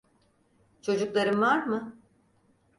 Çocukların 0.81 1.41
var 1.41 1.65
mı? 1.67 1.99